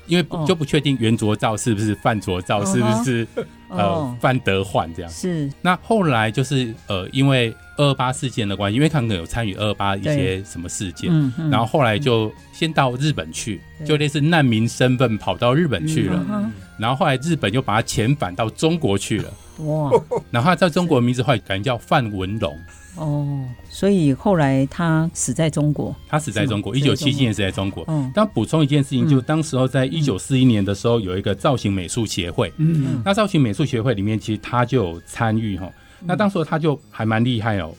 [0.08, 3.26] 因为就不确定袁卓照是不是范卓照，是不是
[3.68, 5.48] 呃范德焕这样，是。
[5.62, 7.54] 那后来就是呃因为。
[7.78, 11.12] 二二八事件的关系，因为康可有参与二二八一些什么事件，
[11.48, 19.92] 然后后来就先到日本去，就类似难民身份跑到日本去了，嗯、然后后来日本又把他遣返到中国去了，哇！
[20.32, 22.58] 然后他在中国的名字后来改叫范文龙，
[22.98, 27.84] 哦，所以后来他死在中国，他死在中国，一九七七年死在中国。
[27.88, 33.02] 嗯，但补充一件事情，就当时候在一九四一年的时候，有一个造型美术协会，嗯，嗯。
[33.04, 35.70] 那造型美术协会里面其实他就有参与哈。
[36.04, 37.74] 那当时他就还蛮厉害哦，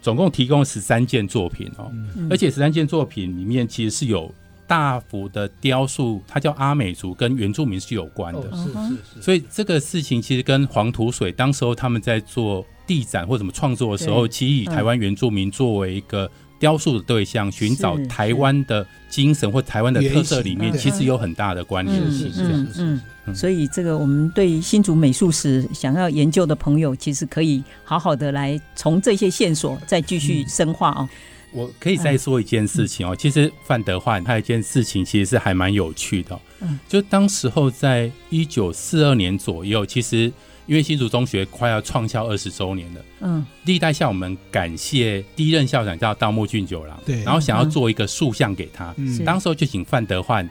[0.00, 1.90] 总共提供十三件作品哦，
[2.30, 4.32] 而且十三件作品里面其实是有
[4.66, 8.72] 大幅的雕塑，它叫阿美族，跟原住民是有关的，是是
[9.14, 9.22] 是。
[9.22, 23.00] 所以这个事情其实跟黄土水当时候他们在做地展或什么创作的时候，其实以台湾原住民作为一个雕塑的对象，寻找台湾的精神或台湾的特色里面，其实有很大的关联性，这样子。
[23.32, 31.08] 所以，这个我们对新竹美术史想要研究的朋友，其实可以好好的来从这些线索再继续深化哦。
[31.52, 40.32] 我可以再说一件事情哦，其实范德焕他有一件事情其实是还蛮有趣的，嗯，就当时候在一九四二年左右，其实
[40.72, 50.48] 因为新竹中学快要创校二十周年了，嗯，历代校我们感谢第一任校长叫稻木俊九郎，对，然后想要做一个塑像给他，嗯，当时候就请范德焕。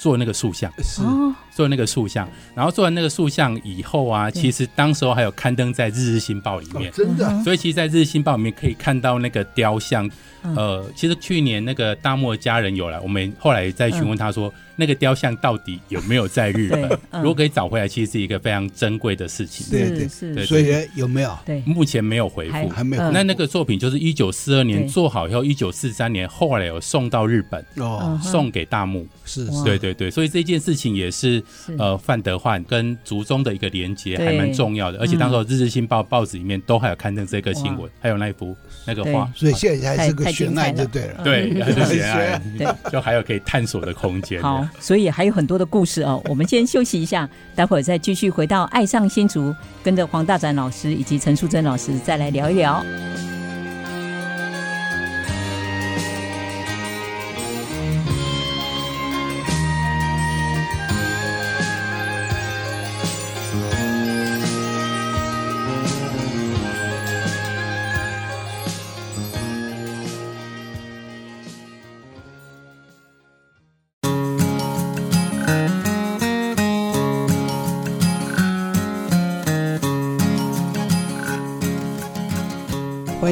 [0.00, 1.02] 做那个塑像，是。
[1.54, 10.10] 做那个塑像，然后做完那个塑像以后啊，其实当时候还有刊登在《日日新报》里面，真的，所以其实，在《日日新报》里面可以看到那个雕像。
[10.56, 14.50] 呃，其实去年那个大漠家人有来，我们后来再询问他说。
[14.80, 16.82] 那个雕像到底有没有在日本？
[17.20, 19.66] 如果可以找回来，其实是一个非常珍贵的事情。
[19.70, 21.38] 对对对，所以有没有？
[21.44, 23.10] 对，目前没有回复，还没有。
[23.10, 29.06] 那那个作品就是一九四二年做好以后，一九四三年后来有送到日本，哦，送给大木。
[29.26, 31.42] 是，对对对，所以这件事情也是
[31.78, 34.98] 呃范德焕跟族中的一个连接，还蛮重要的。
[34.98, 41.20] 而且当时《日日新报》报纸里面都还有刊登这个新闻，还有那一幅那个画，所以现在还是个悬案就对了。
[41.22, 44.42] 对，还是悬案，对， 就还有可以探索的空间。
[44.42, 44.66] 好。
[44.78, 52.84] 所以还有很多的故事哦，我们先休息一下，待会儿再继续回到爱上新竹，跟着黄大展老师以及陈淑珍老师再来聊一聊。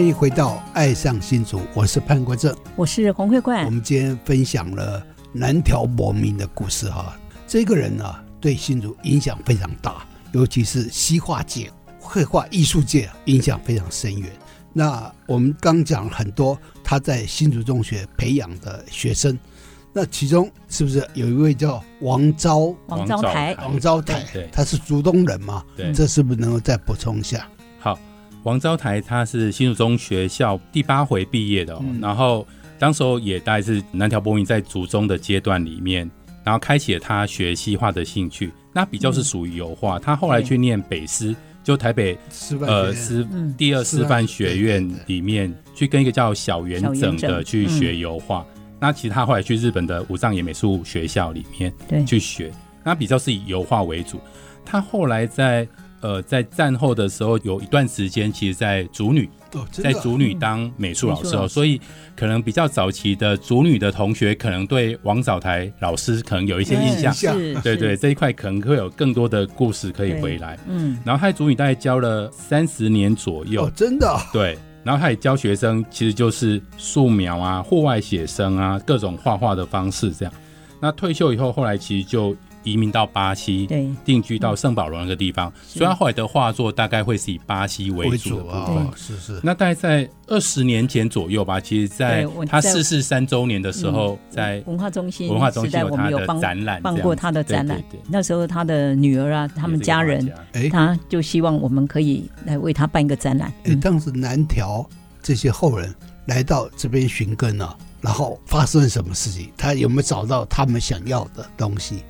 [0.08, 3.66] 迎回到《爱上新竹》，我是潘国正，我是洪慧冠。
[3.66, 7.14] 我们今天分享了南条博明的故事哈，
[7.46, 14.32] 这个人呢、啊、对新竹影响非常大，尤其是西画界、绘画艺术界影响非常深远。
[14.72, 19.38] 那我们刚讲了很多他在新竹中学培养的学生，
[19.92, 23.54] 那其中是不是有一位叫王昭王昭台？
[23.58, 25.62] 王昭台，他是竹东人嘛？
[25.76, 27.46] 对，这是不是能够再补充一下？
[27.78, 27.98] 好。
[28.44, 32.46] 王昭台他是新竹中学校第八回毕业的，哦，嗯、然后
[32.78, 36.08] 当时候也大概是南条博明在竹中的阶段里面，
[36.44, 38.52] 然后开启了他学西画的兴趣。
[38.72, 42.16] 那比较是属于油画，嗯、他后来去念北师，就台北
[42.60, 48.46] 呃师第二师范学院里面去跟一个叫小元整的去学油画。
[48.54, 52.52] 嗯、那其实他后来去日本的武藏野美术学校里面去学，
[52.84, 54.20] 那比较是以油画为主。
[54.64, 55.68] 他后来在。
[56.00, 59.28] 呃，在战后的时候，有一段时间，其实，在主女，
[59.70, 61.80] 在主女当美术老师哦，所以
[62.14, 70.56] 可能比较早期的主女的同学，可能对王藻台老师可能有一些印象，对对，这一块可能会有更多的故事可以回来。
[70.68, 74.56] 嗯，然后他在主女大概教了三十年左右，真的，对。
[74.84, 80.32] 然后他也教学生，其实就是素描啊、户外写生啊、各种画画的方式这样。
[80.80, 82.36] 那退休以后，后来其实就。
[82.62, 88.76] 移民到巴西，对，定居到圣保罗那个地方，所以他后来的画作大概会是以巴西为主的部分。
[88.76, 89.40] 哦、是是。
[89.42, 97.82] 那大概在二十年前左右吧，其实在他逝世三周年的时候，在文化中心，文化中心我们有办展览，办过他的展览。
[98.08, 100.30] 那时候他的女儿啊，他们家人，
[100.70, 103.52] 他就希望我们可以来为他办一个展览。
[103.64, 104.88] 哎，当时南条
[105.22, 105.94] 这些后人
[106.26, 109.50] 来到这边寻根啊，然后发生什么事情？
[109.56, 112.02] 他有没有找到他们想要的东西？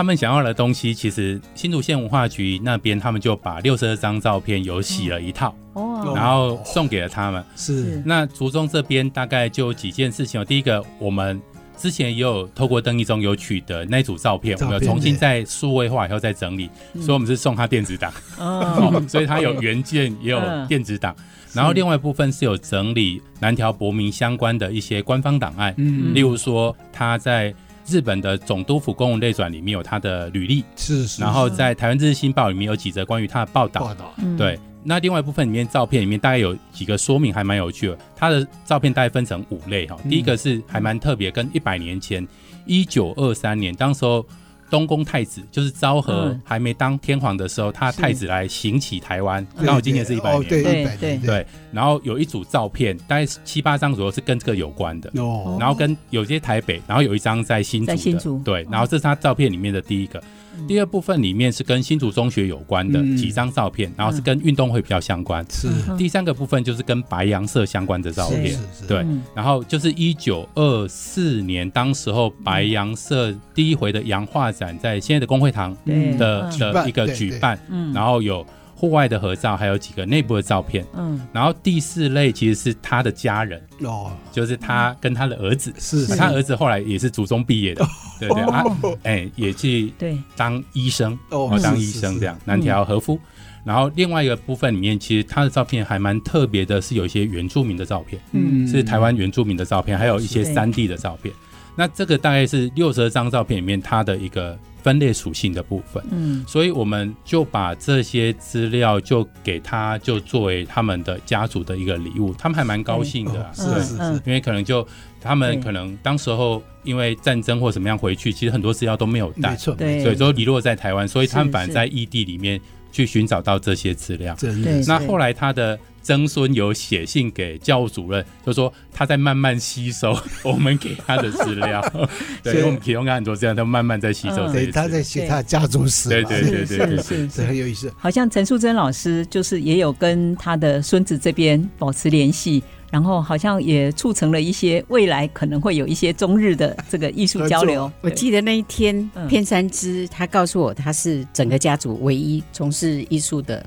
[0.00, 7.44] 他们想要的东西，其实新竹县文化局那边，他们就把六十二张照片有洗了一套，哦，然后送给了他们。
[7.54, 8.02] 是。
[8.06, 10.44] 那竹中这边大概就几件事情哦。
[10.44, 11.38] 第一个，我们
[11.76, 18.10] 之前也有透过邓义中有取得那组照片，我们有重新再数位化以后再整理，所以我们是送他电子档。
[18.38, 19.04] 哦。
[19.06, 21.14] 所以他有原件也有电子档，
[21.52, 27.54] 然后另外一部分是有整理南条博明相关的一些官方档案，嗯，例如说他在。
[27.90, 31.20] 日本的总督府公文类转里面有他的履历，是是。
[31.20, 34.14] 然后在台湾日日新报里面有几则关于他的报道，报道。
[34.38, 34.58] 对。
[34.82, 37.98] 那另外一部分里面照片里面大概有几个说明，还蛮有趣的。
[38.16, 39.96] 他的照片大概分成五类哈。
[40.08, 42.26] 第一个是还蛮特别，跟一百年前
[42.64, 44.24] 一九二三年当时候。
[44.70, 51.46] 东宫太子就是昭和还没当天皇的时候，他太子来行乞台湾，刚好今年是一百年，对对对对。
[51.72, 55.10] 然后有一组照片，大概七八张左右是跟这个有关的。
[55.16, 55.56] 哦。
[55.58, 57.84] 然后跟有些台北，然后有一张在新
[58.18, 58.66] 竹的，对。
[58.70, 60.22] 然后这是他照片里面的第一个。
[60.66, 65.44] 第二部分里面是跟新竹中学有关的几张照片，然后是跟运动会比较相关。
[65.50, 65.68] 是。
[65.96, 68.58] 第三个部分就是跟白洋社相关的照片。
[68.86, 69.04] 对。
[69.34, 75.76] 然后就是一九二四年，当时候白洋社第一回的洋画展在现在的工会堂
[76.18, 77.58] 的的一个举办，
[77.92, 78.46] 然后有。
[78.80, 80.86] 户外的合照，还有几个内部的照片。
[80.94, 85.70] 嗯，然后第四类其实是他的家人哦，就是他跟他的儿子。
[85.78, 87.86] 是，他儿子后来也是祖中毕业的，
[88.18, 88.64] 对对啊，
[89.02, 92.34] 哎，也去对当医生哦，当医生这样。
[92.46, 93.20] 南条和夫，
[93.64, 101.34] 然后另外一个部分里面，其实他的照片还蛮特别的，是有一些原住民的照片，嗯，是台湾原住民的照片，还有一些山地的照片。
[101.76, 104.58] 那这个大概是六十二张照片里面他的一个。
[104.82, 114.86] 分类属性的部分，嗯，所以我们就把这些资料就给他，就作为他们的家族的一个礼物，他们还蛮高兴的，啊，是是是，因为可能就
[115.20, 122.60] 他们可能当时候因为战争或怎么样回去，其实很多资料都没有带，没错，对，所以都遗落在台湾，所以他们反而在异地里面
[122.90, 124.52] 去寻找到这些资料，对，
[124.86, 125.78] 那后来他的。
[126.02, 131.80] 曾孙有写信给教务主任，就说他在慢慢吸收 我们给他的资料，
[132.42, 134.50] 对，因为我们提供很多资料，他慢慢在吸收。
[134.52, 136.08] 对，他在写他的家族史。
[136.08, 137.92] 对对对 对，是是很有意思。
[137.98, 142.62] 好像陈淑贞老师就是也有跟他的孙子这边保持联系。
[142.90, 147.90] 然后好像也促成了一些未来可能会有一些中日的这个艺术交流。
[148.00, 153.64] 我记得那一天，片山之他告诉我，他是整个家族唯一从事艺术的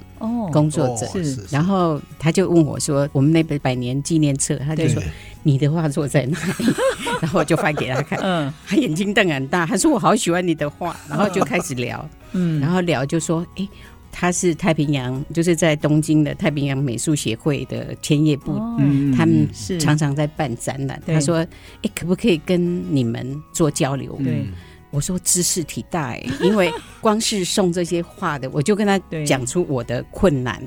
[0.52, 1.06] 工作者。
[1.08, 5.02] 是，然后他就问我说：“我们那本百年纪念册，他就说
[5.44, 6.66] 你的画作在哪里？”
[7.22, 13.68] 然后我就翻给他看，嗯，他眼睛瞪很大，他说：“我好喜欢你的画。”然后就开始聊，嗯，然后聊就说：“哎。”
[14.14, 18.80] 他是太平洋，就是在东京的太平洋美术协会的千叶部，哦、
[19.18, 21.02] 他们是常常在办展览。
[21.06, 21.38] 他说
[21.82, 24.46] ：“哎，可不可以跟你们做交流？”对。
[24.94, 26.72] 我说知识体大哎， 因为
[27.02, 30.62] 光是送这些画的，我就跟他讲出我的困难，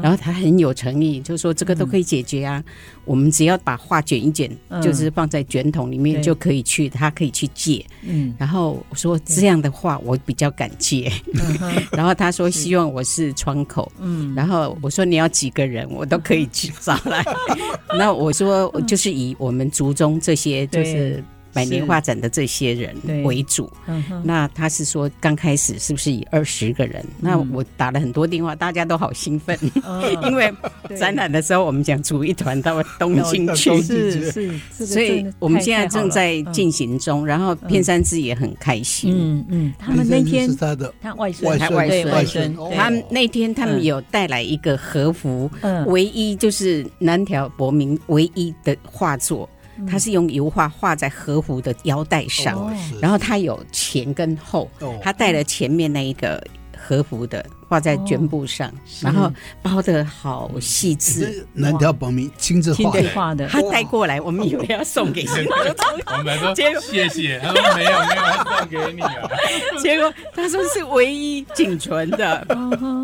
[0.00, 2.62] 然后他很有诚意，就说这个都可以解决啊，
[3.04, 4.48] 我们只要把画卷一卷，
[4.80, 7.84] 就是放在卷筒里面就可以去，他可以去借。
[8.02, 11.10] 嗯，然后我说这样的话我比较敢借，
[11.90, 17.24] 然后他说希望我是窗口，嗯，然后我说你要几个人我都可以去找来，
[17.98, 21.22] 那我说就是以我们族中这些就是。
[21.54, 22.94] 百年画展的这些人
[23.24, 23.70] 为主，
[24.24, 27.04] 那他是说刚开始是不是以二十个人？
[27.20, 29.56] 那我打了很多电话，大家都好兴奋，
[30.28, 30.52] 因为
[30.98, 37.24] 展览的时候我们讲组一团到东京去，是是，所以我们现在正在进行中。
[37.24, 45.48] 然后片山之也很开心，嗯嗯，他们那天是他的他外孙，他外孙，外孙，他们那天他们有带来一个和服，
[45.86, 49.48] 唯一就是南条博明唯一的画作。
[49.88, 54.70] 他是用油画画在和服的腰带上，然后他有前跟后，
[55.02, 56.42] 他带了前面那一个
[56.76, 59.30] 和服的画在绢布上，然后
[59.62, 61.46] 包的好细致。
[61.52, 62.72] 南条国民亲自
[63.12, 65.50] 画的，他带过来，我们以为要送给新竹
[66.18, 69.12] 我们说结果谢谢，他说没有没有送给你啊。
[69.82, 72.46] 结果他说是唯一仅存的，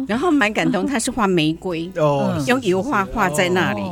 [0.06, 3.82] 然后蛮感动，他是画玫瑰哦，用油画画在那里。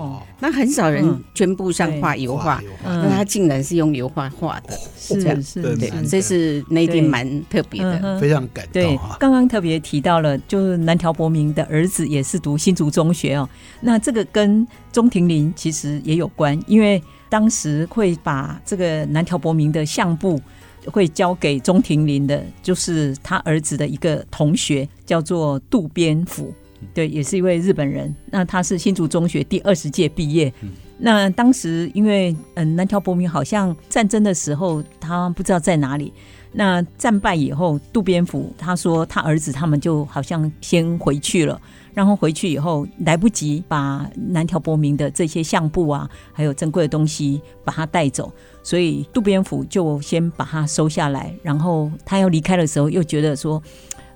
[0.40, 1.04] 那很少人
[1.34, 8.72] 绢布上画油画，那他竟然是用油画画的，是这样，是对，这是那天蛮特别的，非常感动。
[8.74, 13.48] 对，刚刚特别提到了，就是南条伯明的儿子也是读新竹中学哦。
[13.80, 20.40] 那这个跟钟庭林其实也有关，因为当时会把这个南条伯明的相簿
[20.86, 26.52] 会交给钟庭林的，就是他儿子的一个同学，叫做渡边甫。
[26.94, 28.14] 对，也是一位日本人。
[28.30, 30.52] 那他是新竹中学第二十届毕业。
[31.01, 36.12] 那当时因为嗯，南条伯明好像战争的时候他不知道在哪里。
[36.51, 41.61] 那战败以后，渡边甫他说他儿子他们就好像先回去了，
[41.92, 48.32] 然后回去以后来不及把南条伯明的这些相簿啊，还有珍贵的东西把他带走，
[48.62, 51.32] 所以渡边甫就先把他收下来。
[51.42, 53.62] 然后他要离开的时候，又觉得说。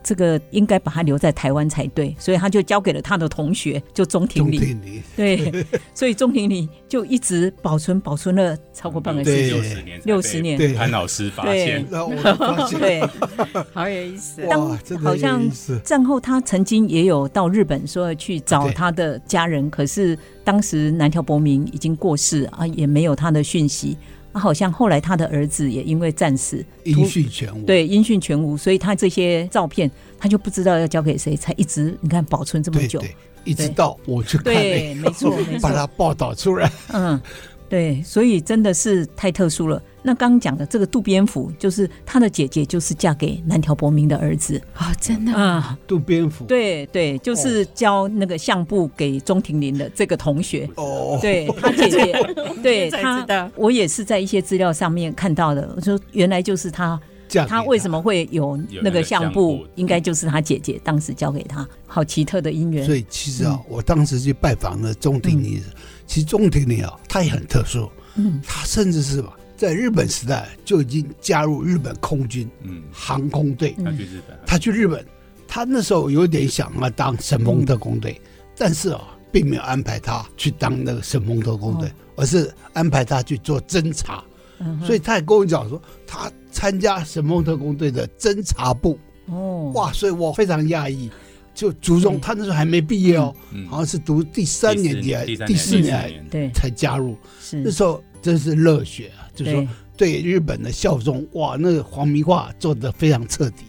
[0.02, 5.02] 这个应该把他留在台湾才对，所以他就交给了他的同学，就钟庭霖。
[5.16, 5.52] 对，
[5.94, 10.74] 所以钟庭礼就一直保存，保存了超过半个世纪，六十年，六十年。
[10.74, 11.86] 潘老师发现，
[12.78, 13.00] 对，
[13.72, 14.42] 好有意思。
[14.48, 15.42] 当好像
[15.84, 23.96] 战后他曾经也有到日本说去找他的家人，可是当时南条伯明已经过世啊，也没有他的讯息。
[24.32, 37.20] 他好像后来他的儿子也因为战死音讯全无，对，音讯全无，所以他这些照片他就不知道要交给谁，才一直你看保存这么久，对对一直到我去看，对，没错，没错，把它报道出来，嗯。
[37.68, 39.82] 对，所以真的是太特殊了。
[40.02, 44.60] 那刚刚讲的这个渡边府，就是他的姐姐，就是嫁给南条伯明的儿子。
[44.74, 45.32] 啊，真的？
[45.32, 50.68] 啊，渡边府，对对，就是教那个相簿给钟庭林的这个同学。
[50.76, 52.12] 哦，对他姐姐，
[52.62, 55.72] 对他，我也是在一些资料上面看到的。
[55.76, 57.00] 我说原来就是他，
[57.46, 57.62] 他。
[57.62, 59.64] 为什么会有那个相簿？
[59.76, 62.84] 应该就是他姐姐当时交给他，好奇特的姻缘。
[62.84, 65.62] 所以其实啊，我当时去拜访了钟庭霖。
[66.04, 69.32] 其实钟庭林啊，他也很特殊，嗯，他甚至是吧，
[69.62, 73.76] 在日本时代就已经加入日本空军，嗯，航空队。
[73.78, 75.06] 他去日本，他去日本，
[75.46, 78.20] 他那时候有点想要当神风特工队，
[78.56, 84.24] 但是啊，并没有安排他去当那个神风特工队，而是安排他去做侦察。
[84.84, 88.98] 所以他也跟我讲说，他参加神风特工队的侦察部。
[89.26, 91.08] 哦，哇，所以我非常讶异。
[91.54, 93.32] 就竹中，他那时候还没毕业哦，
[93.68, 97.16] 好像是读第三年级还第四年，对，才加入。
[97.52, 103.64] 那时候真是热血啊，就是说对日本的效忠，哇，那个黄明化做的非常彻底。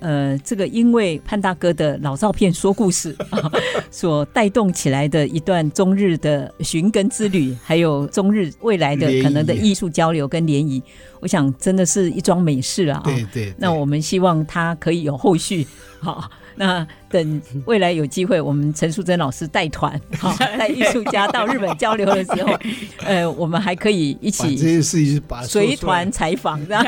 [0.00, 3.16] 呃，这个因为潘大哥的老照片说故事
[3.90, 10.80] 所带动起来的一段中日的寻根之旅，还有中日未来的可能的艺术交流跟联谊，
[11.18, 13.00] 我想真的是一桩美事啊。
[13.04, 15.66] 对对，那我们希望他可以有后续，
[16.00, 16.30] 好。
[16.60, 22.58] 那等未来有机会，我们陈淑珍老师带团，好 带艺术家到日本交流的时候，
[23.04, 24.56] 呃，我们还可以一起
[25.42, 26.84] 随团采访，这样。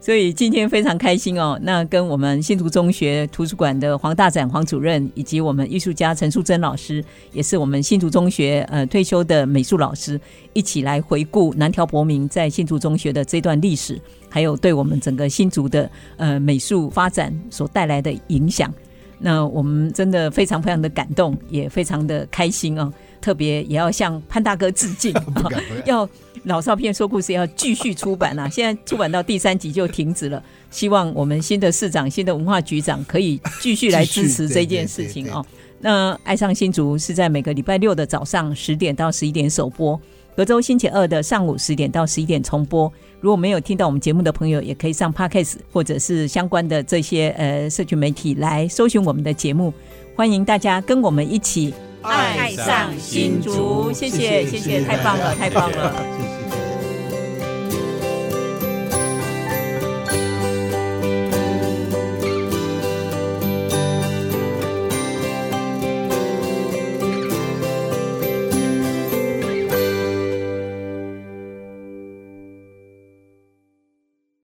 [0.00, 1.58] 所以今天非常开心哦。
[1.62, 10.20] 那跟我们新竹中学图书馆的黄大展黄主任，以及我们艺术家陈淑珍老师，也是我们新竹中学呃退休的美术老师，
[10.52, 14.00] 一起来回顾南条博明在新竹中学的这段历史。
[14.32, 17.19] 还有对我们整个新竹的呃美术发展
[17.50, 18.72] 所带来的影响，
[19.18, 22.92] 那我们真的非常非常的感动，也非常的开心哦。
[23.20, 25.12] 特别也要向潘大哥致敬，
[25.84, 26.08] 要
[26.44, 28.48] 老照片说故事要继续出版啊！
[28.48, 35.44] 现在出版到第三集就停止了，希望我们新的市长、新的文化局长可以继续来支持这件事情哦。
[35.80, 40.00] 那爱上新竹是在每个礼拜六的早上十点到十一点首播。
[40.36, 42.90] 隔周星期二的上午十点到十一点重播。
[43.20, 49.72] 如果没有听到我们节目的朋友，也可以上 Podcast 或者是相关的这些呃社群媒体来搜寻我们的节目。
[50.16, 56.59] 欢迎大家跟我们一起爱上新竹，谢谢谢谢，太棒了太棒了。